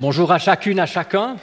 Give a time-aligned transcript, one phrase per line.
[0.00, 1.36] Bonjour à chacune, à chacun.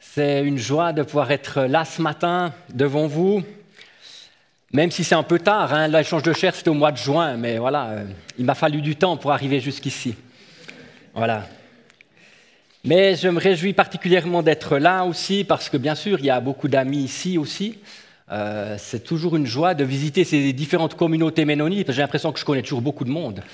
[0.00, 3.44] C'est une joie de pouvoir être là ce matin devant vous,
[4.72, 5.72] même si c'est un peu tard.
[5.72, 5.86] Hein.
[5.86, 8.04] L'échange de chair, c'était au mois de juin, mais voilà, euh,
[8.40, 10.16] il m'a fallu du temps pour arriver jusqu'ici.
[11.14, 11.46] Voilà.
[12.82, 16.40] Mais je me réjouis particulièrement d'être là aussi, parce que bien sûr, il y a
[16.40, 17.78] beaucoup d'amis ici aussi.
[18.32, 22.32] Euh, c'est toujours une joie de visiter ces différentes communautés ménonites, parce que j'ai l'impression
[22.32, 23.44] que je connais toujours beaucoup de monde.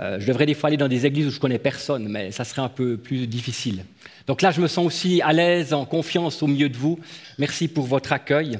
[0.00, 2.44] Euh, je devrais des fois aller dans des églises où je connais personne, mais ça
[2.44, 3.84] serait un peu plus difficile.
[4.26, 6.98] Donc là, je me sens aussi à l'aise, en confiance au milieu de vous.
[7.38, 8.58] Merci pour votre accueil.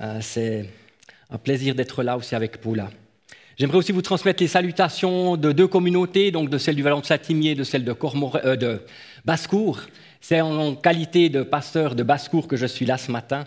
[0.00, 0.68] Euh, c'est
[1.30, 2.90] un plaisir d'être là aussi avec Paula.
[3.58, 7.06] J'aimerais aussi vous transmettre les salutations de deux communautés, donc de celle du Vallon de
[7.06, 7.94] Saint-Imier et de celle de,
[8.44, 8.82] euh, de
[9.24, 9.80] Basse-Cour.
[10.20, 13.44] C'est en qualité de pasteur de Basse-Cour que je suis là ce matin.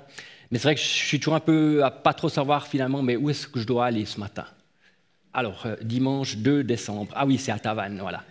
[0.50, 3.16] Mais c'est vrai que je suis toujours un peu à pas trop savoir finalement, mais
[3.16, 4.46] où est-ce que je dois aller ce matin?
[5.34, 7.12] Alors, euh, dimanche 2 décembre.
[7.16, 8.24] Ah oui, c'est à Tavannes, voilà.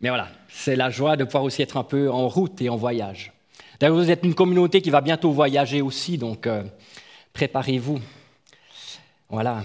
[0.00, 2.76] Mais voilà, c'est la joie de pouvoir aussi être un peu en route et en
[2.76, 3.32] voyage.
[3.78, 6.64] D'ailleurs, vous êtes une communauté qui va bientôt voyager aussi, donc euh,
[7.32, 8.00] préparez-vous.
[9.28, 9.62] Voilà.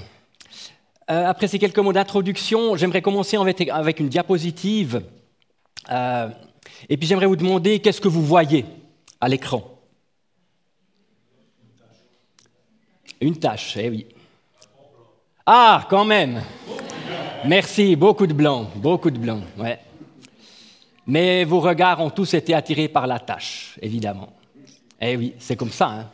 [1.09, 3.37] Euh, après ces quelques mots d'introduction, j'aimerais commencer
[3.71, 5.01] avec une diapositive.
[5.89, 8.65] et puis j'aimerais vous demander qu'est-ce que vous voyez
[9.19, 9.63] à l'écran?
[13.19, 14.05] Une tâche, eh oui.
[15.49, 16.41] Ah, quand même.
[17.45, 19.39] Merci, beaucoup de blanc, beaucoup de blanc.
[19.57, 19.79] Ouais.
[21.05, 24.27] Mais vos regards ont tous été attirés par la tâche, évidemment.
[24.99, 25.87] Eh oui, c'est comme ça.
[25.87, 26.09] Hein.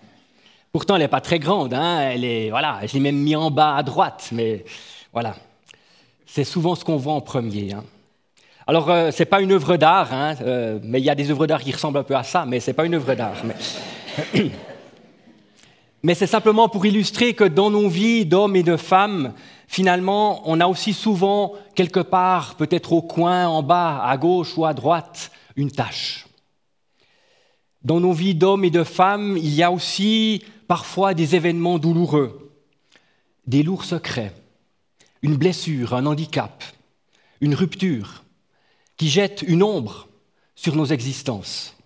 [0.72, 1.74] Pourtant, elle n'est pas très grande.
[1.74, 2.14] Hein.
[2.52, 4.66] Voilà, je l'ai même mis en bas à droite, mais
[5.12, 5.36] voilà.
[6.28, 7.74] C'est souvent ce qu'on voit en premier.
[7.74, 7.84] Hein.
[8.68, 11.32] Alors, euh, ce n'est pas une œuvre d'art, hein, euh, mais il y a des
[11.32, 13.34] œuvres d'art qui ressemblent un peu à ça, mais ce n'est pas une œuvre d'art.
[16.04, 19.34] Mais c'est simplement pour illustrer que dans nos vies d'hommes et de femmes,
[19.68, 24.66] finalement, on a aussi souvent, quelque part, peut-être au coin, en bas, à gauche ou
[24.66, 26.28] à droite, une tâche.
[27.84, 32.52] Dans nos vies d'hommes et de femmes, il y a aussi parfois des événements douloureux,
[33.48, 34.34] des lourds secrets,
[35.22, 36.66] une blessure, un handicap,
[37.40, 38.24] une rupture,
[38.98, 40.10] qui jettent une ombre
[40.56, 41.78] sur nos existences.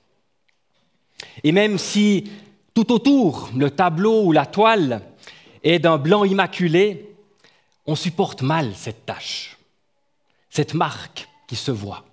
[1.44, 2.30] Et même si
[2.78, 5.02] tout autour, le tableau ou la toile
[5.64, 7.10] est d'un blanc immaculé.
[7.88, 9.58] On supporte mal cette tâche,
[10.52, 12.06] cette marque qui se voit,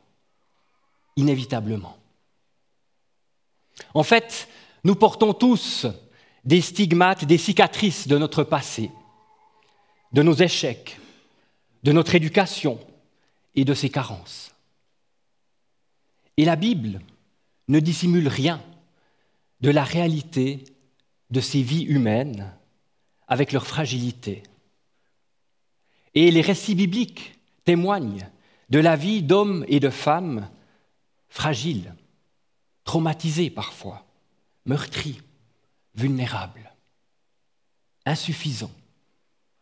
[1.16, 1.98] inévitablement.
[3.92, 4.48] En fait,
[4.84, 5.86] nous portons tous
[6.46, 8.90] des stigmates, des cicatrices de notre passé,
[10.14, 10.98] de nos échecs,
[11.82, 12.80] de notre éducation
[13.54, 14.54] et de ses carences.
[16.38, 17.02] Et la Bible
[17.68, 18.62] ne dissimule rien
[19.64, 20.62] de la réalité
[21.30, 22.52] de ces vies humaines
[23.26, 24.42] avec leur fragilité.
[26.12, 28.28] Et les récits bibliques témoignent
[28.68, 30.50] de la vie d'hommes et de femmes
[31.28, 31.94] fragiles,
[32.84, 34.06] traumatisés parfois,
[34.66, 35.22] meurtris,
[35.94, 36.70] vulnérables,
[38.04, 38.76] insuffisants,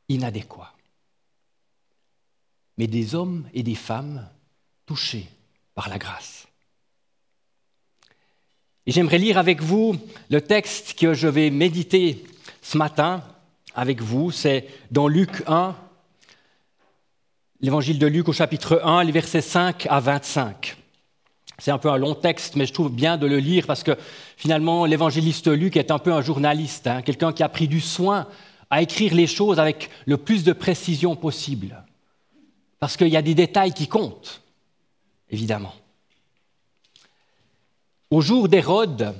[0.08, 0.74] inadéquats.
[2.76, 4.28] Mais des hommes et des femmes
[4.84, 5.28] touchés
[5.76, 6.48] par la grâce.
[8.86, 9.96] Et j'aimerais lire avec vous
[10.28, 12.24] le texte que je vais méditer
[12.62, 13.22] ce matin
[13.74, 14.32] avec vous.
[14.32, 15.76] C'est dans Luc 1,
[17.60, 20.76] l'évangile de Luc au chapitre 1, les versets 5 à 25.
[21.58, 23.96] C'est un peu un long texte, mais je trouve bien de le lire parce que
[24.36, 28.26] finalement, l'évangéliste Luc est un peu un journaliste, hein, quelqu'un qui a pris du soin
[28.68, 31.84] à écrire les choses avec le plus de précision possible.
[32.80, 34.42] Parce qu'il y a des détails qui comptent,
[35.30, 35.74] évidemment.
[38.12, 39.14] Au jour d'Hérode,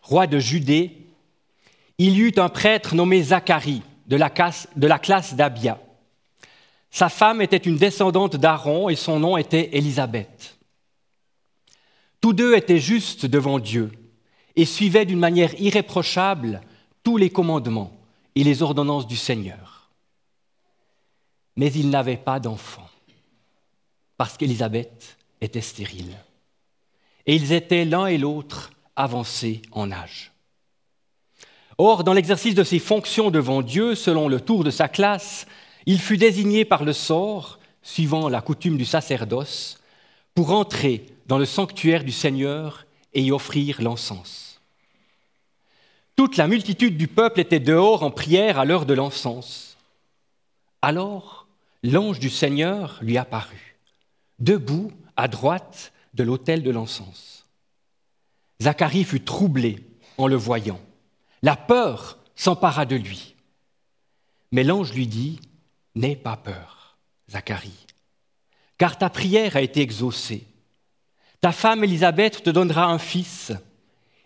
[0.00, 0.96] roi de Judée,
[1.98, 5.78] il y eut un prêtre nommé Zacharie de la, classe d'Abia.
[6.90, 10.56] Sa femme était une descendante d'Aaron et son nom était Élisabeth.
[12.22, 13.92] Tous deux étaient justes devant Dieu
[14.56, 16.62] et suivaient d'une manière irréprochable
[17.02, 18.00] tous les commandements
[18.34, 19.90] et les ordonnances du Seigneur.
[21.54, 22.88] Mais ils n'avaient pas d'enfant
[24.16, 26.16] parce qu'Élisabeth était stérile
[27.28, 30.32] et ils étaient l'un et l'autre avancés en âge.
[31.76, 35.46] Or, dans l'exercice de ses fonctions devant Dieu, selon le tour de sa classe,
[35.86, 39.78] il fut désigné par le sort, suivant la coutume du sacerdoce,
[40.34, 44.60] pour entrer dans le sanctuaire du Seigneur et y offrir l'encens.
[46.16, 49.76] Toute la multitude du peuple était dehors en prière à l'heure de l'encens.
[50.80, 51.46] Alors,
[51.82, 53.76] l'ange du Seigneur lui apparut,
[54.38, 57.46] debout à droite de l'autel de l'encens.
[58.60, 59.86] Zacharie fut troublé
[60.18, 60.80] en le voyant.
[61.42, 63.36] La peur s'empara de lui.
[64.50, 65.40] Mais l'ange lui dit,
[65.94, 66.98] N'aie pas peur,
[67.30, 67.86] Zacharie,
[68.76, 70.46] car ta prière a été exaucée.
[71.40, 73.52] Ta femme Élisabeth te donnera un fils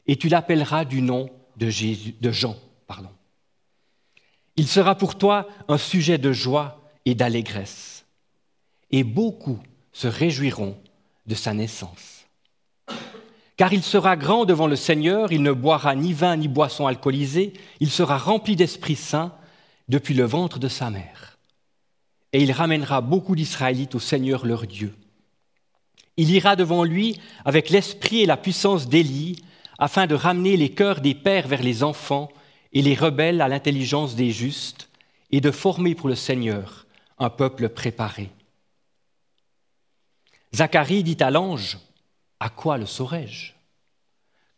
[0.07, 2.57] et tu l'appelleras du nom de, Jean.
[4.57, 8.05] Il sera pour toi un sujet de joie et d'allégresse,
[8.91, 9.61] et beaucoup
[9.93, 10.77] se réjouiront
[11.33, 12.27] de sa naissance.
[13.57, 17.55] Car il sera grand devant le Seigneur, il ne boira ni vin ni boisson alcoolisée,
[17.81, 19.33] il sera rempli d'Esprit Saint
[19.89, 21.39] depuis le ventre de sa mère.
[22.35, 24.95] Et il ramènera beaucoup d'Israélites au Seigneur leur Dieu.
[26.19, 29.43] Il ira devant lui avec l'esprit et la puissance d'Élie,
[29.79, 32.29] afin de ramener les cœurs des pères vers les enfants
[32.75, 34.91] et les rebelles à l'intelligence des justes,
[35.31, 36.85] et de former pour le Seigneur
[37.19, 38.29] un peuple préparé.
[40.55, 41.79] Zacharie dit à l'ange,
[42.39, 43.53] À quoi le saurais-je?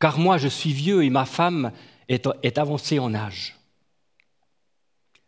[0.01, 1.73] Car moi je suis vieux et ma femme
[2.09, 3.57] est, avancée en âge.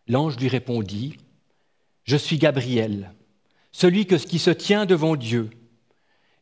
[0.08, 1.16] L'ange lui répondit,
[2.04, 3.12] Je suis Gabriel,
[3.72, 5.50] celui qui se tient devant Dieu.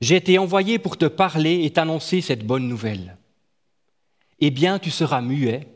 [0.00, 3.17] J'ai été envoyé pour te parler et t'annoncer cette bonne nouvelle.
[4.41, 5.69] Eh bien, tu seras muet,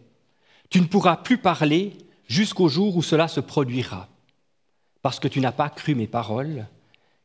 [0.70, 1.96] tu ne pourras plus parler
[2.26, 4.08] jusqu'au jour où cela se produira,
[5.00, 6.66] parce que tu n'as pas cru mes paroles,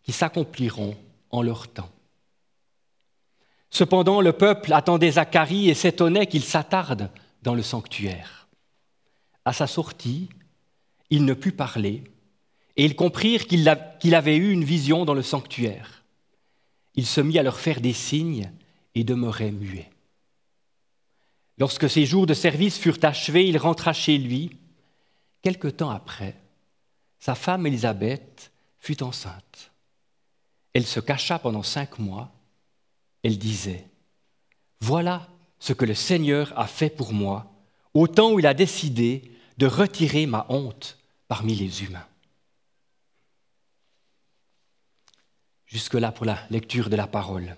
[0.03, 0.95] qui s'accompliront
[1.33, 1.89] en leur temps.
[3.69, 7.09] Cependant, le peuple attendait Zacharie et s'étonnait qu'il s'attarde
[7.41, 8.47] dans le sanctuaire.
[9.43, 10.29] À sa sortie,
[11.09, 12.03] il ne put parler,
[12.77, 16.03] et ils comprirent qu'il avait eu une vision dans le sanctuaire.
[16.95, 18.51] Il se mit à leur faire des signes
[18.93, 19.89] et demeurait muet.
[21.57, 24.55] Lorsque ses jours de service furent achevés, il rentra chez lui.
[25.41, 26.35] Quelque temps après,
[27.19, 29.72] sa femme Élisabeth fut enceinte.
[30.73, 32.31] Elle se cacha pendant cinq mois.
[33.23, 33.87] Elle disait,
[34.81, 35.27] Voilà
[35.59, 37.51] ce que le Seigneur a fait pour moi,
[37.93, 40.97] au temps où il a décidé de retirer ma honte
[41.27, 42.07] parmi les humains.
[45.65, 47.55] Jusque-là pour la lecture de la parole.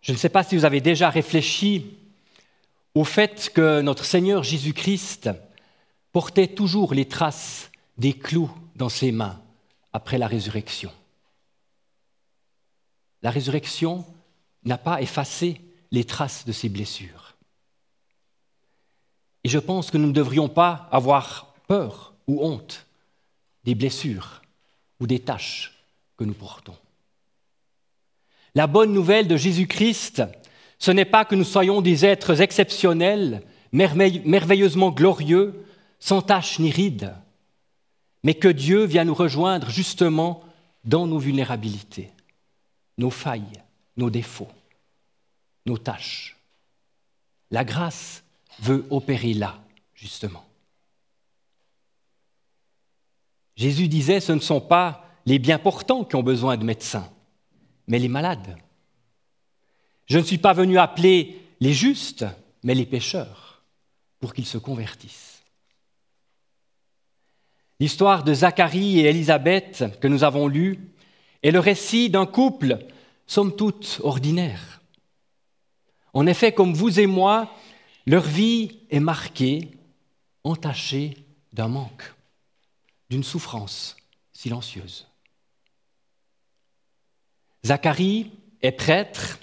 [0.00, 1.96] Je ne sais pas si vous avez déjà réfléchi
[2.94, 5.30] au fait que notre Seigneur Jésus-Christ
[6.10, 9.40] portait toujours les traces des clous dans ses mains
[9.92, 10.90] après la résurrection.
[13.22, 14.04] La résurrection
[14.64, 15.60] n'a pas effacé
[15.90, 17.36] les traces de ses blessures.
[19.44, 22.86] Et je pense que nous ne devrions pas avoir peur ou honte
[23.64, 24.42] des blessures
[25.00, 25.72] ou des tâches
[26.16, 26.76] que nous portons.
[28.54, 30.22] La bonne nouvelle de Jésus-Christ,
[30.78, 33.42] ce n'est pas que nous soyons des êtres exceptionnels,
[33.72, 35.64] merveilleusement glorieux,
[35.98, 37.14] sans tache ni ride,
[38.22, 40.44] mais que Dieu vient nous rejoindre justement
[40.84, 42.10] dans nos vulnérabilités,
[42.98, 43.62] nos failles,
[43.96, 44.48] nos défauts,
[45.66, 46.36] nos tâches.
[47.50, 48.24] La grâce
[48.60, 49.62] veut opérer là,
[49.94, 50.44] justement.
[53.56, 57.10] Jésus disait, ce ne sont pas les bien portants qui ont besoin de médecins,
[57.86, 58.56] mais les malades.
[60.06, 62.24] Je ne suis pas venu appeler les justes,
[62.62, 63.62] mais les pécheurs,
[64.20, 65.31] pour qu'ils se convertissent.
[67.82, 70.78] L'histoire de Zacharie et Élisabeth que nous avons lue
[71.42, 72.78] est le récit d'un couple,
[73.26, 74.80] somme toute, ordinaire.
[76.12, 77.52] En effet, comme vous et moi,
[78.06, 79.72] leur vie est marquée,
[80.44, 81.16] entachée
[81.52, 82.04] d'un manque
[83.10, 83.96] d'une souffrance
[84.32, 85.08] silencieuse.
[87.66, 88.30] Zacharie
[88.62, 89.40] est prêtre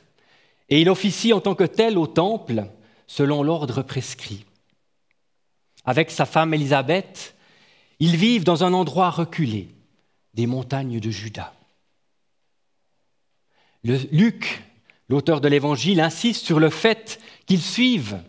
[0.69, 2.67] et il officie en tant que tel au temple
[3.05, 4.45] selon l'ordre prescrit.
[5.83, 7.35] Avec sa femme Élisabeth,
[7.99, 9.69] ils vivent dans un endroit reculé
[10.33, 11.53] des montagnes de Juda.
[13.83, 14.63] Luc,
[15.07, 18.21] l'auteur de l'Évangile, insiste sur le fait qu'ils suivent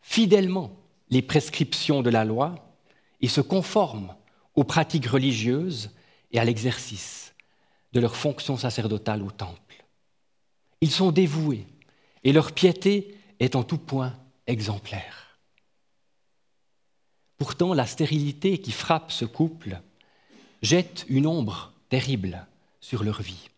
[0.00, 0.76] fidèlement
[1.10, 2.76] les prescriptions de la loi
[3.20, 4.14] et se conforment
[4.54, 5.90] aux pratiques religieuses
[6.30, 7.34] et à l'exercice
[7.92, 9.84] de leur fonction sacerdotale au temple.
[10.80, 11.66] Ils sont dévoués
[12.24, 14.14] et leur piété est en tout point
[14.46, 15.21] exemplaire.
[17.42, 19.80] Pourtant, la stérilité qui frappe ce couple
[20.62, 22.46] jette une ombre terrible
[22.80, 23.48] sur leur vie.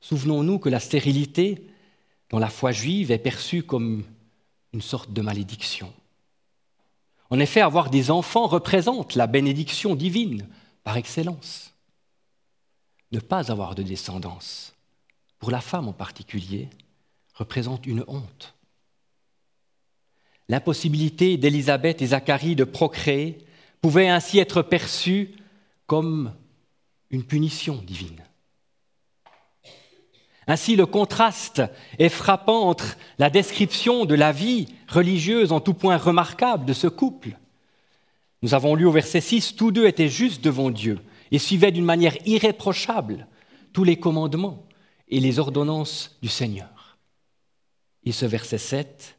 [0.00, 1.64] Souvenons-nous que la stérilité,
[2.28, 4.02] dans la foi juive, est perçue comme
[4.72, 5.94] une sorte de malédiction.
[7.30, 10.48] En effet, avoir des enfants représente la bénédiction divine
[10.82, 11.72] par excellence.
[13.12, 14.74] Ne pas avoir de descendance,
[15.38, 16.68] pour la femme en particulier,
[17.34, 18.51] représente une honte.
[20.52, 23.38] L'impossibilité d'Élisabeth et Zacharie de procréer
[23.80, 25.30] pouvait ainsi être perçue
[25.86, 26.34] comme
[27.08, 28.22] une punition divine.
[30.46, 31.62] Ainsi, le contraste
[31.98, 36.86] est frappant entre la description de la vie religieuse en tout point remarquable de ce
[36.86, 37.38] couple,
[38.42, 40.98] Nous avons lu au verset 6, tous deux étaient justes devant Dieu
[41.30, 43.26] et suivaient d'une manière irréprochable
[43.72, 44.66] tous les commandements
[45.08, 46.98] et les ordonnances du Seigneur.
[48.04, 49.16] Et ce verset 7,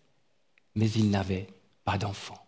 [0.76, 1.48] mais ils n'avaient
[1.86, 2.46] pas d'enfant.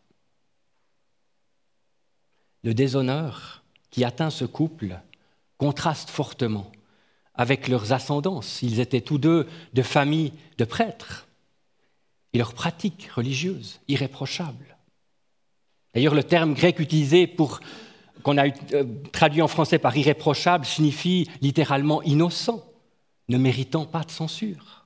[2.64, 5.00] Le déshonneur qui atteint ce couple
[5.58, 6.72] contraste fortement
[7.34, 8.62] avec leurs ascendances.
[8.62, 11.28] Ils étaient tous deux de familles de prêtres
[12.34, 14.78] et leurs pratiques religieuses irréprochables.
[15.94, 17.62] D'ailleurs, le terme grec utilisé pour
[18.24, 22.66] qu'on a euh, traduit en français par irréprochable signifie littéralement innocent,
[23.30, 24.85] ne méritant pas de censure.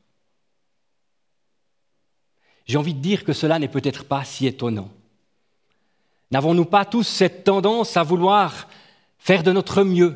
[2.69, 4.91] J'ai envie de dire que cela n'est peut-être pas si étonnant.
[6.29, 8.69] N'avons-nous pas tous cette tendance à vouloir
[9.17, 10.15] faire de notre mieux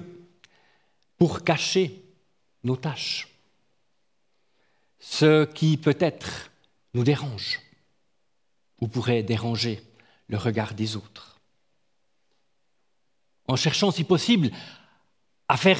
[1.17, 2.03] pour cacher
[2.63, 3.27] nos tâches?
[4.99, 6.51] Ce qui peut-être
[6.93, 7.59] nous dérange
[8.81, 9.81] ou pourrait déranger
[10.27, 11.41] le regard des autres.
[13.47, 14.51] En cherchant, si possible,
[15.47, 15.79] à faire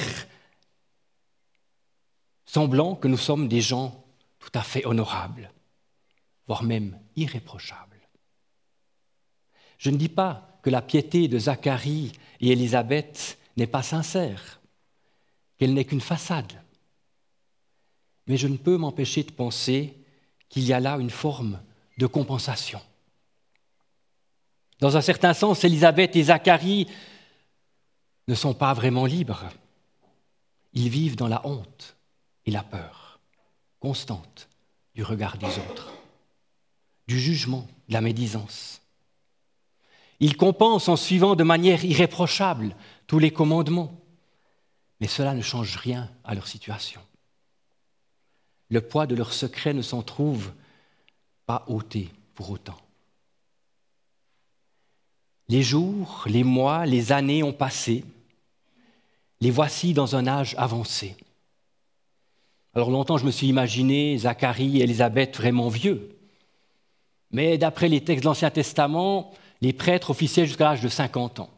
[2.46, 4.04] semblant que nous sommes des gens
[4.40, 5.53] tout à fait honorables,
[6.46, 8.00] voire même irréprochables.
[9.78, 14.60] Je ne dis pas que la piété de Zacharie et Élisabeth n'est pas sincère,
[15.58, 16.52] qu'elle n'est qu'une façade.
[18.26, 19.94] Mais je ne peux m'empêcher de penser
[20.48, 21.60] qu'il y a là une forme
[21.98, 22.80] de compensation.
[24.80, 26.88] Dans un certain sens, Élisabeth et Zacharie
[28.26, 29.44] ne sont pas vraiment libres.
[30.72, 31.96] Ils vivent dans la honte
[32.46, 33.20] et la peur
[33.80, 34.48] constante
[34.94, 35.92] du regard des autres,
[37.06, 38.80] du jugement, de la médisance.
[40.20, 44.00] Ils compensent en suivant de manière irréprochable tous les commandements,
[45.00, 47.00] mais cela ne change rien à leur situation.
[48.70, 50.52] Le poids de leurs secrets ne s'en trouve
[51.46, 52.78] pas ôté pour autant.
[55.48, 58.04] Les jours, les mois, les années ont passé.
[59.40, 61.16] Les voici dans un âge avancé.
[62.72, 66.13] Alors longtemps, je me suis imaginé Zacharie et Élisabeth vraiment vieux.
[67.34, 71.50] Mais d'après les textes de l'Ancien Testament, les prêtres officiaient jusqu'à l'âge de 50 ans.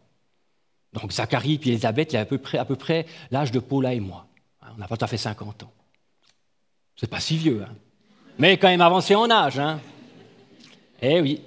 [0.94, 3.58] Donc Zacharie et Élisabeth, il y a à peu près, à peu près l'âge de
[3.58, 4.26] Paula et moi.
[4.62, 5.72] Hein, on n'a pas tout à fait 50 ans.
[6.96, 7.74] C'est pas si vieux, hein.
[8.38, 9.58] mais quand même avancé en âge.
[9.58, 9.78] Hein.
[11.02, 11.42] Eh oui.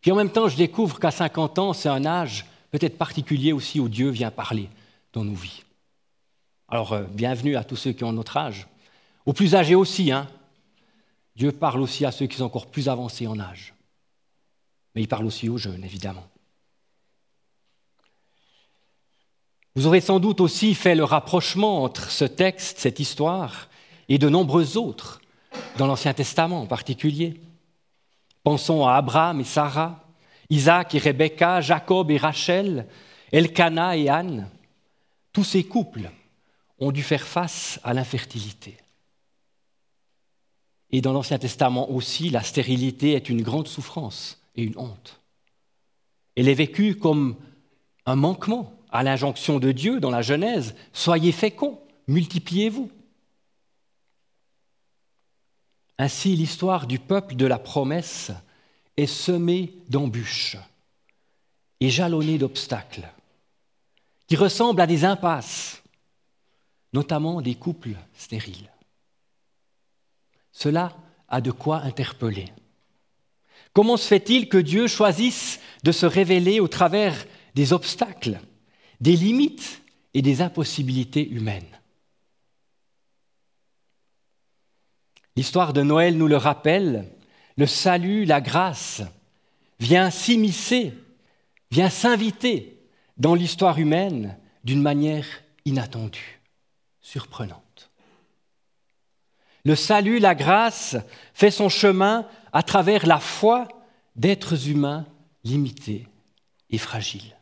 [0.00, 3.80] Puis en même temps, je découvre qu'à 50 ans, c'est un âge peut-être particulier aussi
[3.80, 4.68] où Dieu vient parler
[5.12, 5.64] dans nos vies.
[6.68, 8.68] Alors, euh, bienvenue à tous ceux qui ont notre âge.
[9.26, 10.28] Aux plus âgés aussi, hein.
[11.36, 13.74] Dieu parle aussi à ceux qui sont encore plus avancés en âge.
[14.94, 16.26] Mais il parle aussi aux jeunes, évidemment.
[19.76, 23.68] Vous aurez sans doute aussi fait le rapprochement entre ce texte, cette histoire,
[24.08, 25.20] et de nombreux autres,
[25.78, 27.40] dans l'Ancien Testament en particulier.
[28.42, 30.04] Pensons à Abraham et Sarah,
[30.50, 32.88] Isaac et Rebecca, Jacob et Rachel,
[33.30, 34.50] Elkanah et Anne.
[35.32, 36.10] Tous ces couples
[36.80, 38.76] ont dû faire face à l'infertilité.
[40.92, 45.20] Et dans l'Ancien Testament aussi, la stérilité est une grande souffrance et une honte.
[46.36, 47.36] Elle est vécue comme
[48.06, 52.90] un manquement à l'injonction de Dieu dans la Genèse, soyez féconds, multipliez-vous.
[55.98, 58.32] Ainsi, l'histoire du peuple de la promesse
[58.96, 60.56] est semée d'embûches
[61.78, 63.08] et jalonnée d'obstacles
[64.26, 65.82] qui ressemblent à des impasses,
[66.92, 68.70] notamment des couples stériles.
[70.52, 70.96] Cela
[71.28, 72.46] a de quoi interpeller.
[73.72, 77.14] Comment se fait-il que Dieu choisisse de se révéler au travers
[77.54, 78.40] des obstacles,
[79.00, 79.82] des limites
[80.14, 81.78] et des impossibilités humaines?
[85.36, 87.08] L'histoire de Noël nous le rappelle,
[87.56, 89.02] le salut, la grâce
[89.78, 90.92] vient s'immiscer,
[91.70, 92.78] vient s'inviter
[93.16, 95.26] dans l'histoire humaine d'une manière
[95.64, 96.40] inattendue,
[97.00, 97.69] surprenante.
[99.64, 100.96] Le salut, la grâce
[101.34, 103.68] fait son chemin à travers la foi
[104.16, 105.06] d'êtres humains
[105.44, 106.06] limités
[106.70, 107.36] et fragiles.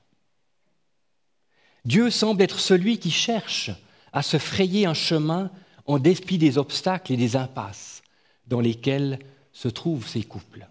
[1.84, 3.70] Dieu semble être celui qui cherche
[4.12, 5.50] à se frayer un chemin
[5.86, 8.02] en dépit des obstacles et des impasses
[8.46, 9.18] dans lesquels
[9.52, 10.66] se trouvent ces couples.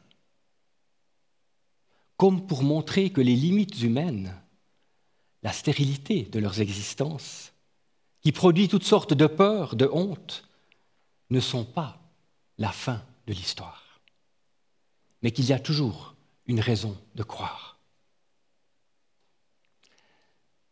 [2.18, 4.34] Comme pour montrer que les limites humaines,
[5.44, 7.54] la stérilité de leurs existences,
[8.22, 10.47] qui produit toutes sortes de peurs, de honte,
[11.30, 12.00] ne sont pas
[12.58, 13.88] la fin de l'histoire
[15.22, 16.16] mais qu'il y a toujours
[16.46, 17.78] une raison de croire.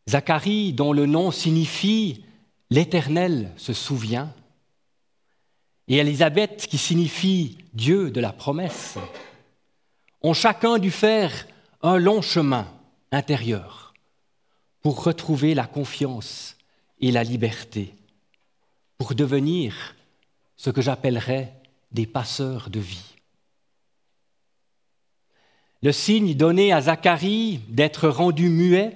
[0.07, 2.24] Zacharie, dont le nom signifie
[2.71, 4.33] L'Éternel se souvient,
[5.88, 8.97] et Élisabeth, qui signifie Dieu de la promesse,
[10.21, 11.47] ont chacun dû faire
[11.83, 12.67] un long chemin
[13.12, 13.93] intérieur
[14.81, 16.57] pour retrouver la confiance
[17.00, 17.93] et la liberté,
[18.97, 19.95] pour devenir
[20.57, 21.53] ce que j'appellerais
[21.91, 23.15] des passeurs de vie.
[25.81, 28.95] Le signe donné à Zacharie d'être rendu muet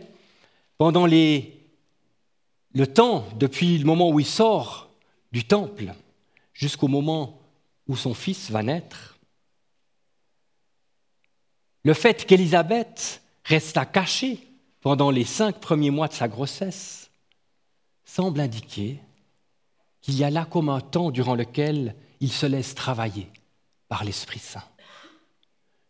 [0.77, 4.89] pendant le temps depuis le moment où il sort
[5.31, 5.93] du temple
[6.53, 7.39] jusqu'au moment
[7.87, 9.17] où son fils va naître.
[11.83, 14.39] Le fait qu'Élisabeth resta cachée
[14.81, 17.09] pendant les cinq premiers mois de sa grossesse
[18.03, 18.99] semble indiquer
[20.09, 23.27] qu'il y a là comme un temps durant lequel il se laisse travailler
[23.89, 24.63] par l'Esprit Saint.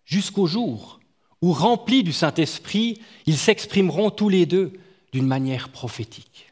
[0.03, 0.99] Jusqu'au jour
[1.41, 4.73] où, remplis du Saint-Esprit, ils s'exprimeront tous les deux
[5.13, 6.51] d'une manière prophétique.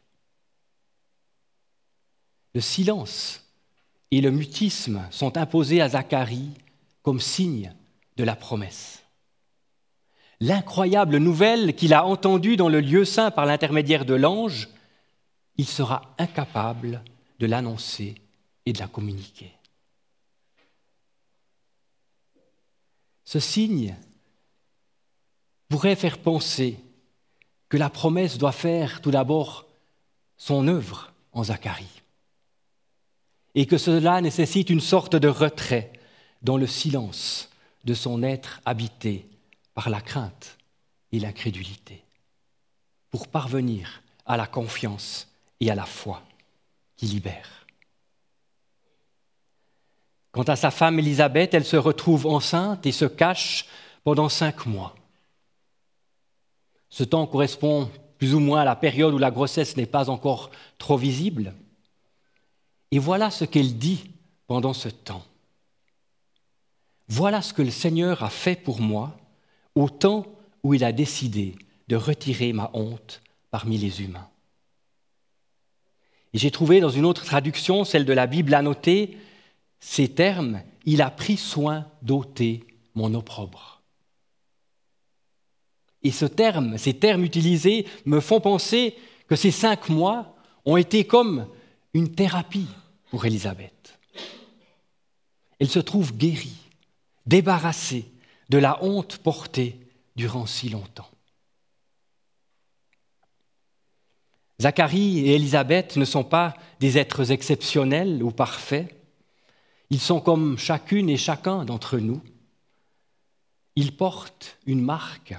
[2.54, 3.44] Le silence
[4.12, 6.52] et le mutisme sont imposés à Zacharie
[7.02, 7.74] comme signe
[8.16, 9.02] de la promesse.
[10.40, 14.70] L'incroyable nouvelle qu'il a entendue dans le lieu saint par l'intermédiaire de l'ange,
[15.58, 18.14] il sera incapable de l'annoncer
[18.66, 19.52] et de la communiquer.
[23.24, 23.94] Ce signe
[25.68, 26.78] pourrait faire penser
[27.68, 29.66] que la promesse doit faire tout d'abord
[30.36, 32.02] son œuvre en Zacharie
[33.54, 35.92] et que cela nécessite une sorte de retrait
[36.42, 37.50] dans le silence
[37.84, 39.26] de son être habité
[39.74, 40.56] par la crainte
[41.12, 42.02] et l'incrédulité
[43.10, 45.28] pour parvenir à la confiance
[45.60, 46.22] et à la foi
[46.98, 47.66] qui libère.
[50.32, 53.64] Quant à sa femme Élisabeth, elle se retrouve enceinte et se cache
[54.04, 54.94] pendant cinq mois.
[56.90, 60.50] Ce temps correspond plus ou moins à la période où la grossesse n'est pas encore
[60.76, 61.54] trop visible.
[62.90, 64.10] Et voilà ce qu'elle dit
[64.46, 65.24] pendant ce temps.
[67.06, 69.16] Voilà ce que le Seigneur a fait pour moi
[69.74, 70.26] au temps
[70.62, 74.27] où il a décidé de retirer ma honte parmi les humains.
[76.34, 79.16] Et j'ai trouvé dans une autre traduction, celle de la Bible annotée,
[79.80, 83.82] ces termes, il a pris soin d'ôter mon opprobre.
[86.02, 88.94] Et ce terme, ces termes utilisés me font penser
[89.26, 91.46] que ces cinq mois ont été comme
[91.94, 92.68] une thérapie
[93.10, 93.98] pour Élisabeth.
[95.58, 96.56] Elle se trouve guérie,
[97.26, 98.06] débarrassée
[98.48, 99.78] de la honte portée
[100.16, 101.08] durant si longtemps.
[104.60, 108.92] Zacharie et Élisabeth ne sont pas des êtres exceptionnels ou parfaits.
[109.90, 112.20] Ils sont comme chacune et chacun d'entre nous.
[113.76, 115.34] Ils portent une marque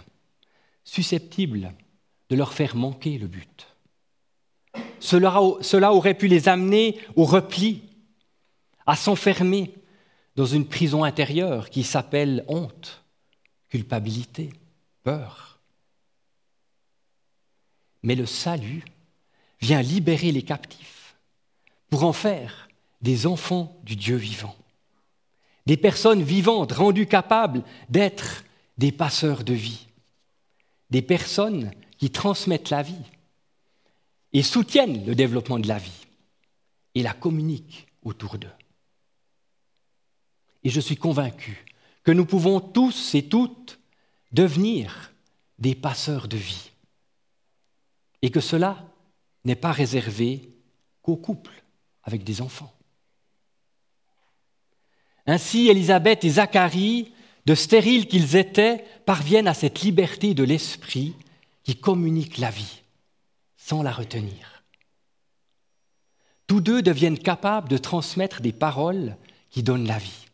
[0.86, 1.73] susceptible
[2.29, 3.67] de leur faire manquer le but.
[5.01, 7.84] Cela, cela aurait pu les amener au repli,
[8.86, 9.73] à s'enfermer
[10.36, 13.03] dans une prison intérieure qui s'appelle honte,
[13.67, 14.51] culpabilité,
[15.03, 15.60] peur.
[18.01, 18.86] Mais le salut
[19.61, 21.15] vient libérer les captifs
[21.89, 22.69] pour en faire
[23.01, 24.55] des enfants du Dieu vivant,
[25.65, 28.43] des personnes vivantes rendues capables d'être
[28.77, 29.87] des passeurs de vie,
[30.89, 32.95] des personnes qui transmettent la vie
[34.33, 36.07] et soutiennent le développement de la vie
[36.95, 38.47] et la communiquent autour d'eux.
[40.63, 41.65] Et je suis convaincu
[42.03, 43.79] que nous pouvons tous et toutes
[44.31, 45.13] devenir
[45.57, 46.71] des passeurs de vie.
[48.21, 48.88] Et que cela
[49.45, 50.49] n'est pas réservé
[51.02, 51.63] qu'aux couples
[52.04, 52.73] avec des enfants.
[55.25, 57.13] Ainsi, Élisabeth et Zacharie,
[57.45, 61.13] de stériles qu'ils étaient, parviennent à cette liberté de l'esprit
[61.63, 62.82] qui communique la vie,
[63.58, 64.63] sans la retenir.
[66.47, 69.15] Tous deux deviennent capables de transmettre des paroles
[69.52, 70.25] qui donnent la vie.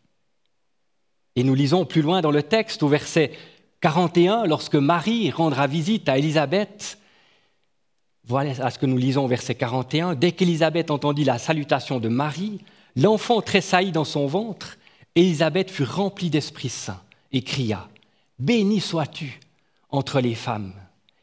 [1.36, 3.34] Et nous lisons plus loin dans le texte, au verset
[3.82, 6.98] 41, lorsque Marie rendra visite à Élisabeth,
[8.28, 10.16] voilà ce que nous lisons au verset 41.
[10.16, 12.60] Dès qu'Élisabeth entendit la salutation de Marie,
[12.96, 14.78] l'enfant tressaillit dans son ventre.
[15.16, 17.88] Élisabeth fut remplie d'Esprit Saint et cria
[18.40, 19.40] Béni sois-tu
[19.90, 20.74] entre les femmes,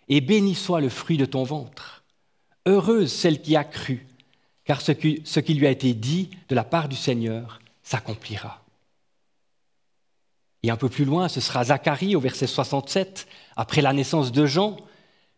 [0.09, 2.05] et béni soit le fruit de ton ventre.
[2.65, 4.07] Heureuse celle qui a cru,
[4.65, 8.63] car ce qui, ce qui lui a été dit de la part du Seigneur s'accomplira.
[10.63, 14.47] Et un peu plus loin, ce sera Zacharie au verset 67, après la naissance de
[14.47, 14.77] Jean,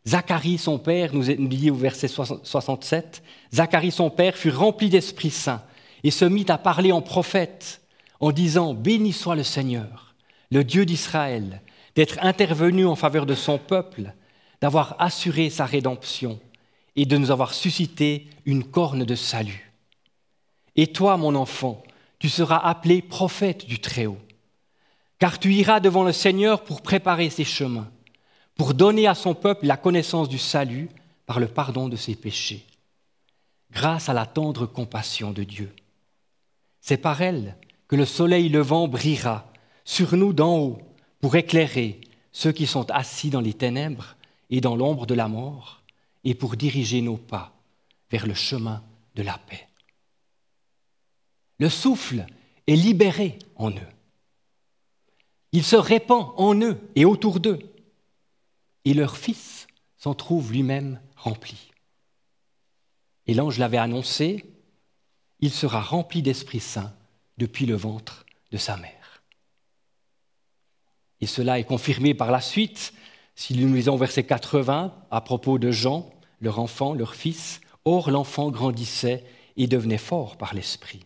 [0.07, 5.63] Zacharie, son père, nous dit au verset 67, Zacharie, son père, fut rempli d'Esprit Saint
[6.03, 7.81] et se mit à parler en prophète
[8.21, 10.15] en disant, Béni soit le Seigneur,
[10.51, 11.63] le Dieu d'Israël,
[11.95, 14.13] d'être intervenu en faveur de son peuple,
[14.61, 16.39] d'avoir assuré sa rédemption
[16.97, 19.73] et de nous avoir suscité une corne de salut.
[20.77, 21.83] Et toi, mon enfant,
[22.19, 24.19] tu seras appelé prophète du Très-Haut,
[25.19, 27.89] car tu iras devant le Seigneur pour préparer ses chemins
[28.55, 30.89] pour donner à son peuple la connaissance du salut
[31.27, 32.65] par le pardon de ses péchés,
[33.71, 35.75] grâce à la tendre compassion de Dieu.
[36.81, 37.57] C'est par elle
[37.89, 39.47] que le soleil levant brillera
[39.85, 40.79] sur nous d'en haut
[41.21, 42.01] pour éclairer
[42.33, 44.17] ceux qui sont assis dans les ténèbres
[44.51, 45.83] et dans l'ombre de la mort,
[46.25, 47.53] et pour diriger nos pas
[48.11, 48.83] vers le chemin
[49.15, 49.69] de la paix.
[51.59, 52.27] Le souffle
[52.67, 53.93] est libéré en eux.
[55.53, 57.61] Il se répand en eux et autour d'eux.
[58.85, 59.67] Et leur Fils
[59.97, 61.71] s'en trouve lui-même rempli.
[63.27, 64.45] Et l'ange l'avait annoncé,
[65.41, 66.95] il sera rempli d'Esprit Saint
[67.39, 69.23] depuis le ventre de sa mère.
[71.21, 72.93] Et cela est confirmé par la suite,
[73.35, 77.61] si nous lisons verset 80 à propos de Jean, leur enfant, leur fils.
[77.87, 79.25] Or l'enfant grandissait
[79.57, 81.05] et devenait fort par l'Esprit.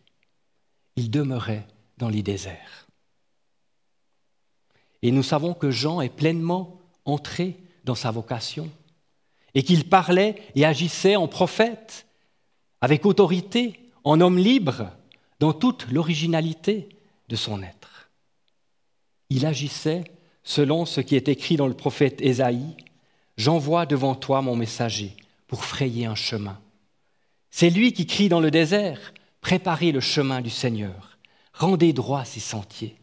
[0.97, 2.87] Il demeurait dans les déserts.
[5.03, 7.57] Et nous savons que Jean est pleinement entré
[7.89, 8.71] dans sa vocation
[9.55, 12.07] et qu'il parlait et agissait en prophète,
[12.81, 14.91] avec autorité, en homme libre,
[15.41, 16.89] dans toute l'originalité
[17.29, 18.11] de son être.
[19.31, 20.05] Il agissait
[20.45, 22.77] selon ce qui est écrit dans le prophète Ésaïe,
[23.37, 26.59] J'envoie devant toi mon messager pour frayer un chemin.
[27.51, 31.19] C'est lui qui crie dans le désert, Préparez le chemin du Seigneur,
[31.53, 32.97] rendez droit ses sentiers.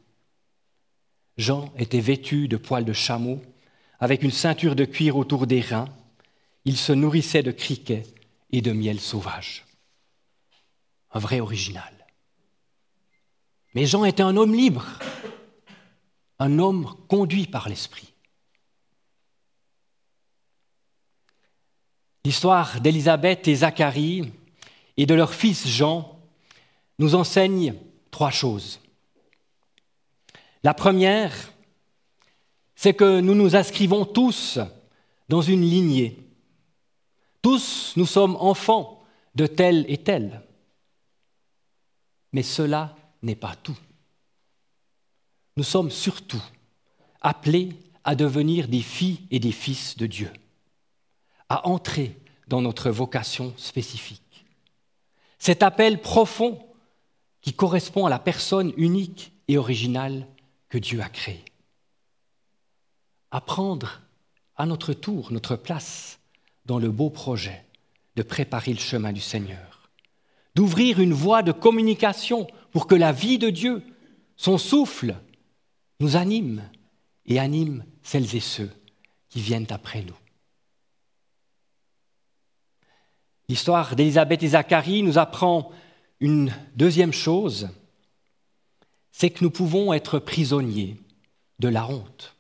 [1.38, 3.42] Jean était vêtu de poils de chameau,
[4.00, 5.90] avec une ceinture de cuir autour des reins.
[6.66, 8.04] Il se nourrissait de criquets
[8.52, 9.66] et de miel sauvage.
[11.12, 11.94] Un vrai original.
[13.74, 14.86] Mais Jean était un homme libre,
[16.40, 18.14] un homme conduit par l'Esprit.
[22.24, 24.32] L'histoire d'Élisabeth et Zacharie
[24.98, 26.20] et de leur fils Jean
[26.98, 27.76] nous enseigne
[28.10, 28.80] trois choses.
[30.64, 31.52] La première,
[32.76, 34.60] c'est que nous nous inscrivons tous
[35.30, 36.18] dans une lignée.
[37.42, 40.42] Tous, nous sommes enfants de tel et tel.
[42.34, 43.78] Mais cela n'est pas tout.
[45.58, 46.42] Nous sommes surtout
[47.22, 47.70] appelés
[48.04, 50.32] à devenir des filles et des fils de Dieu,
[51.50, 52.16] à entrer
[52.48, 54.46] dans notre vocation spécifique.
[55.40, 56.60] Cet appel profond
[57.42, 60.28] qui correspond à la personne unique et originale
[60.70, 61.46] que Dieu a créée.
[63.36, 64.00] À prendre
[64.56, 66.22] à notre tour notre place
[66.66, 67.66] dans le beau projet
[68.16, 69.90] de préparer le chemin du Seigneur,
[70.56, 73.84] d'ouvrir une voie de communication pour que la vie de Dieu,
[74.38, 75.18] son souffle,
[76.00, 76.64] nous anime
[77.26, 78.72] et anime celles et ceux
[79.28, 80.18] qui viennent après nous.
[83.50, 85.74] L'histoire d'Élisabeth et Zacharie nous apprend
[86.22, 87.68] une deuxième chose,
[89.12, 90.96] c'est que nous pouvons être prisonniers
[91.60, 92.35] de la honte,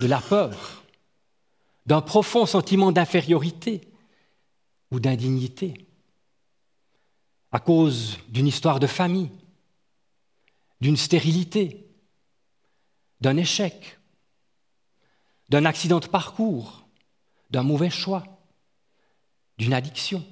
[0.00, 0.82] de la peur,
[1.86, 3.88] d'un profond sentiment d'infériorité
[4.90, 5.86] ou d'indignité
[7.52, 9.30] à cause d'une histoire de famille,
[10.80, 11.86] d'une stérilité,
[13.20, 13.98] d'un échec,
[15.50, 16.84] d'un accident de parcours,
[17.50, 18.24] d'un mauvais choix,
[19.56, 20.24] d'une addiction.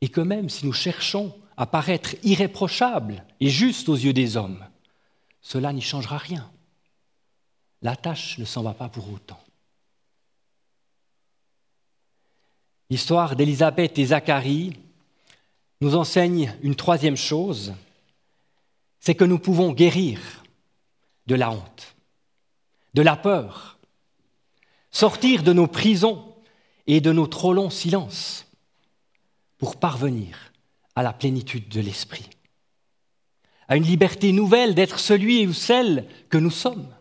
[0.00, 4.66] Et que même si nous cherchons à paraître irréprochables et justes aux yeux des hommes,
[5.40, 6.50] cela n'y changera rien.
[7.82, 9.40] La tâche ne s'en va pas pour autant.
[12.88, 14.78] L'histoire d'Élisabeth et Zacharie
[15.80, 17.74] nous enseigne une troisième chose,
[19.00, 20.20] c'est que nous pouvons guérir
[21.26, 21.96] de la honte,
[22.94, 23.78] de la peur,
[24.90, 26.34] sortir de nos prisons
[26.86, 28.46] et de nos trop longs silences
[29.58, 30.52] pour parvenir
[30.94, 32.30] à la plénitude de l'esprit,
[33.68, 36.95] à une liberté nouvelle d'être celui ou celle que nous sommes.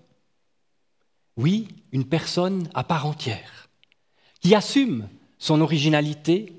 [1.37, 3.69] Oui, une personne à part entière,
[4.39, 6.53] qui assume son originalité,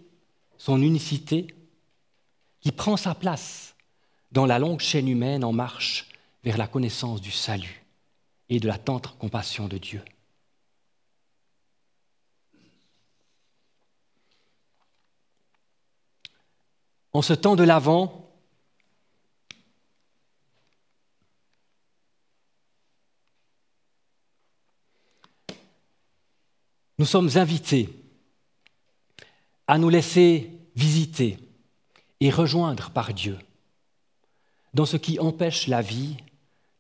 [0.59, 1.55] son unicité,
[2.61, 3.75] qui prend sa place
[4.33, 6.09] dans la longue chaîne humaine en marche
[6.45, 7.85] vers la connaissance du salut
[8.49, 10.03] et de la tendre compassion de Dieu.
[17.13, 18.26] En ce temps de l'Avent,
[26.99, 27.89] nous sommes invités
[29.67, 31.39] à nous laisser visiter
[32.21, 33.39] et rejoindre par Dieu
[34.75, 36.17] dans ce qui empêche la vie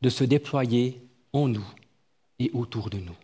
[0.02, 1.02] de se déployer
[1.32, 1.66] en nous
[2.38, 3.16] et autour de nous.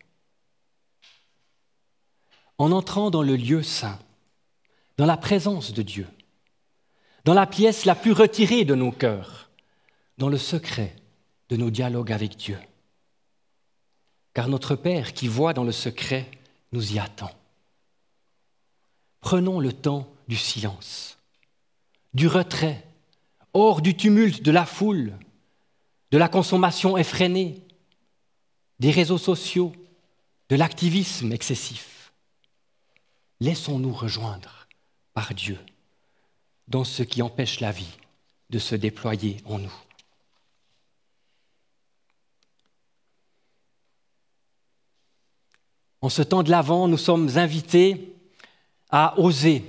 [2.59, 3.99] En entrant dans le lieu saint,
[4.97, 6.07] dans la présence de Dieu,
[7.25, 9.51] dans la pièce la plus retirée de nos cœurs,
[10.19, 10.97] dans le secret
[11.49, 12.59] de nos dialogues avec Dieu.
[14.35, 16.31] car notre Père qui voit dans le secret
[16.73, 17.31] nous y attend.
[19.21, 21.19] Prenons le temps du silence,
[22.15, 22.85] du retrait,
[23.55, 25.13] hors du tumulte de la foule,
[26.11, 27.63] de la consommation effrénée,
[28.81, 29.73] des réseaux sociaux,
[30.49, 32.13] de l'activisme excessif.
[33.41, 34.67] Laissons-nous rejoindre
[35.15, 35.59] par Dieu
[36.69, 37.99] dans ce qui empêche la vie
[38.51, 39.73] de se déployer en nous.
[46.03, 48.17] En ce temps de l'Avent, nous sommes invités
[48.91, 49.65] à oser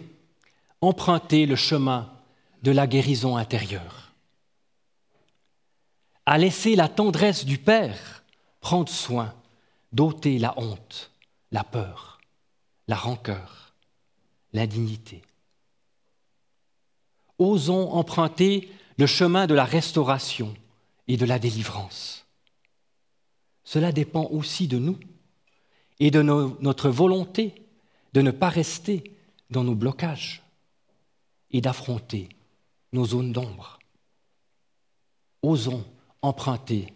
[0.82, 2.12] emprunter le chemin
[2.63, 4.12] de la guérison intérieure,
[6.26, 8.24] à laisser la tendresse du Père
[8.60, 9.34] prendre soin
[9.91, 11.12] d'ôter la honte,
[11.52, 12.19] la peur,
[12.88, 13.74] la rancœur,
[14.54, 15.22] l'indignité.
[17.38, 20.54] Osons emprunter le chemin de la restauration
[21.08, 22.26] et de la délivrance.
[23.63, 24.98] Cela dépend aussi de nous
[25.99, 27.56] et de notre volonté
[28.13, 29.15] de ne pas rester
[29.49, 30.43] dans nos blocages
[31.51, 32.29] et d'affronter
[32.91, 33.79] nos zones d'ombre.
[35.41, 35.86] Osons
[36.21, 36.93] emprunter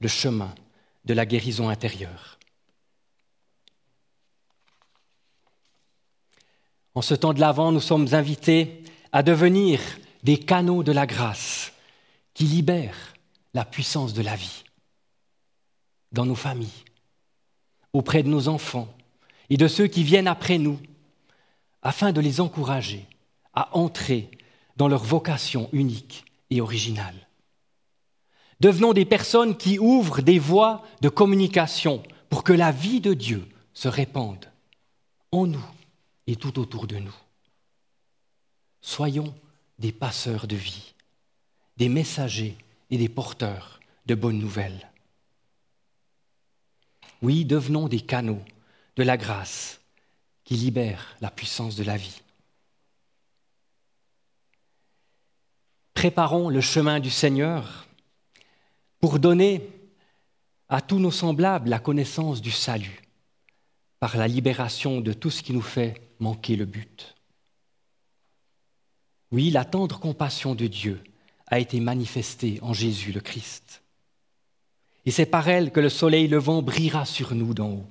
[0.00, 0.54] le chemin
[1.04, 2.38] de la guérison intérieure.
[6.94, 8.82] En ce temps de l'Avent, nous sommes invités
[9.12, 9.80] à devenir
[10.22, 11.72] des canaux de la grâce
[12.34, 13.14] qui libèrent
[13.54, 14.64] la puissance de la vie
[16.12, 16.84] dans nos familles,
[17.92, 18.88] auprès de nos enfants
[19.50, 20.78] et de ceux qui viennent après nous,
[21.82, 23.06] afin de les encourager
[23.54, 24.30] à entrer
[24.76, 27.28] dans leur vocation unique et originale.
[28.60, 33.48] Devenons des personnes qui ouvrent des voies de communication pour que la vie de Dieu
[33.72, 34.46] se répande
[35.30, 35.64] en nous
[36.26, 37.14] et tout autour de nous.
[38.80, 39.34] Soyons
[39.78, 40.94] des passeurs de vie,
[41.76, 42.56] des messagers
[42.90, 44.87] et des porteurs de bonnes nouvelles.
[47.22, 48.42] Oui, devenons des canaux
[48.96, 49.80] de la grâce
[50.44, 52.22] qui libère la puissance de la vie.
[55.94, 57.86] Préparons le chemin du Seigneur
[59.00, 59.68] pour donner
[60.68, 63.02] à tous nos semblables la connaissance du salut
[63.98, 67.16] par la libération de tout ce qui nous fait manquer le but.
[69.30, 71.02] Oui, la tendre compassion de Dieu
[71.46, 73.82] a été manifestée en Jésus le Christ.
[75.08, 77.86] Et c'est par elle que le soleil levant brillera sur nous d'en haut,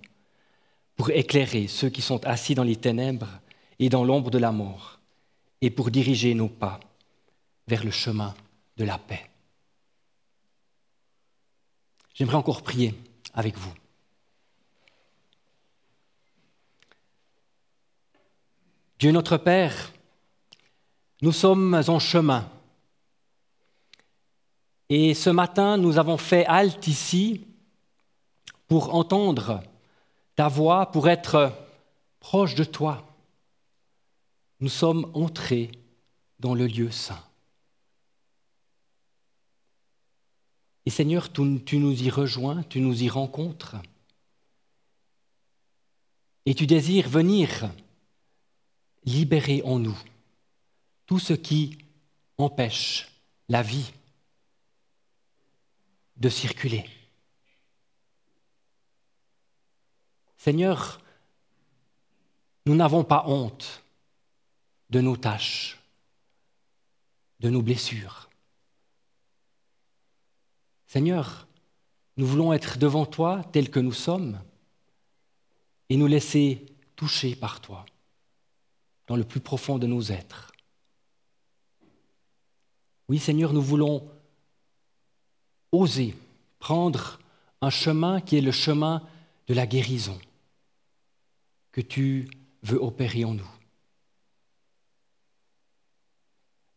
[0.95, 3.39] pour éclairer ceux qui sont assis dans les ténèbres
[3.79, 4.99] et dans l'ombre de la mort,
[5.59, 6.79] et pour diriger nos pas
[7.67, 8.35] vers le chemin
[8.77, 9.31] de la paix.
[12.13, 12.93] J'aimerais encore prier
[13.33, 13.73] avec vous.
[18.99, 19.91] Dieu notre Père,
[21.23, 22.47] nous sommes en chemin.
[24.89, 27.45] Et ce matin, nous avons fait halte ici
[28.67, 29.61] pour entendre
[30.35, 31.51] ta voix, pour être
[32.19, 33.05] proche de toi.
[34.59, 35.71] Nous sommes entrés
[36.39, 37.23] dans le lieu saint.
[40.85, 43.75] Et Seigneur, tu, nous y rejoins, tu nous y rencontres.
[46.45, 47.69] Et tu désires venir
[49.03, 49.97] libérer en nous
[51.05, 51.77] tout ce qui
[52.37, 53.09] empêche
[53.49, 53.91] la vie
[56.17, 56.85] de circuler.
[60.37, 60.99] Seigneur,
[62.65, 63.83] nous n'avons pas honte
[64.89, 65.79] de nos tâches,
[67.39, 68.29] de nos blessures.
[70.87, 71.47] Seigneur,
[72.15, 74.41] nous voulons être devant toi tels que nous sommes
[75.89, 77.85] et nous laisser toucher par toi
[79.07, 80.51] dans le plus profond de nos êtres.
[83.07, 84.09] Oui, Seigneur, nous voulons
[85.71, 86.15] oser
[86.59, 87.19] prendre
[87.61, 89.07] un chemin qui est le chemin
[89.47, 90.19] de la guérison
[91.71, 92.29] que tu
[92.63, 93.51] veux opérer en nous,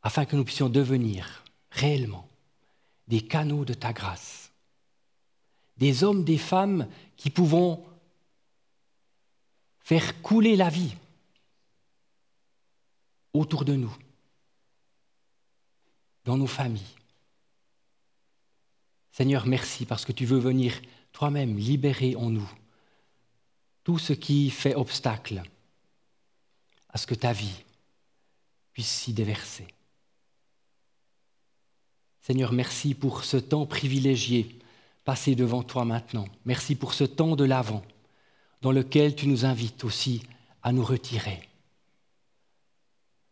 [0.02, 2.28] afin que nous puissions devenir réellement
[3.08, 4.52] des canaux de ta grâce,
[5.76, 7.84] des hommes, des femmes qui pouvons
[9.80, 10.94] faire couler la vie
[13.32, 13.96] autour de nous
[16.24, 16.99] dans nos familles.
[19.12, 20.80] Seigneur, merci parce que tu veux venir
[21.12, 22.50] toi-même libérer en nous
[23.84, 25.42] tout ce qui fait obstacle
[26.88, 27.64] à ce que ta vie
[28.72, 29.66] puisse s'y déverser.
[32.20, 34.58] Seigneur, merci pour ce temps privilégié
[35.04, 36.26] passé devant toi maintenant.
[36.44, 37.82] Merci pour ce temps de l'avant
[38.62, 40.22] dans lequel tu nous invites aussi
[40.62, 41.40] à nous retirer.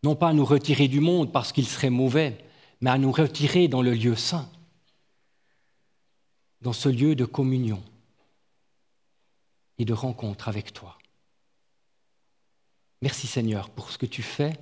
[0.02, 2.38] Non pas à nous retirer du monde parce qu'il serait mauvais,
[2.80, 4.50] mais à nous retirer dans le lieu saint,
[6.60, 7.82] dans ce lieu de communion,
[9.78, 10.98] et de rencontre avec toi.
[13.00, 14.58] Merci Seigneur pour ce que tu fais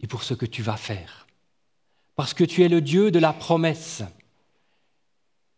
[0.00, 1.26] et pour ce que tu vas faire.
[2.16, 4.02] Parce que tu es le Dieu de la promesse,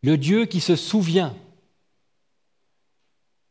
[0.03, 1.35] le Dieu qui se souvient,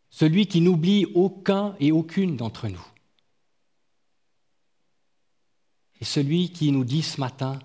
[0.09, 2.85] celui qui n'oublie aucun et aucune d'entre nous.
[5.99, 7.59] Et celui qui nous dit ce matin,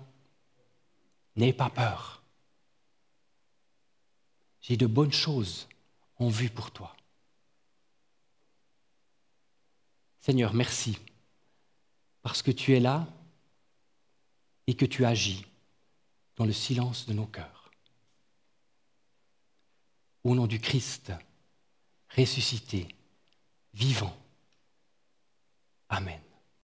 [1.35, 2.20] n'aie pas peur.
[4.61, 5.67] J'ai de bonnes choses
[6.17, 6.95] en vue pour toi.
[10.19, 10.97] Seigneur, merci,
[12.21, 13.07] parce que tu es là
[14.67, 15.45] et que tu agis
[16.35, 17.71] dans le silence de nos cœurs.
[20.23, 21.11] Au nom du Christ,
[22.15, 22.87] ressuscité,
[23.73, 24.15] vivant.
[25.89, 26.21] Amen.